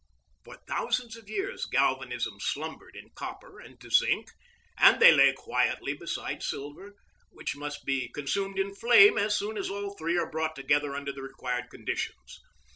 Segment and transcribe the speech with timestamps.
[0.43, 4.31] For thousands of years galvanism slumbered in copper and zinc,
[4.79, 6.95] and they lay quietly beside silver,
[7.29, 11.11] which must be consumed in flame as soon as all three are brought together under
[11.11, 12.39] the required conditions.